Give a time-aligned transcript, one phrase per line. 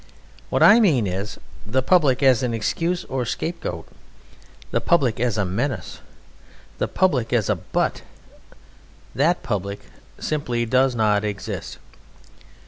[0.49, 3.87] What I mean is "The Public" as an excuse or scapegoat;
[4.71, 5.99] the Public as a menace;
[6.79, 8.01] the Public as a butt.
[9.13, 9.81] That Public
[10.19, 11.77] simply does not exist.